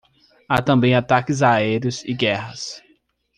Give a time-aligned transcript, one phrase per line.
[0.49, 2.81] Há também ataques aéreos e guerras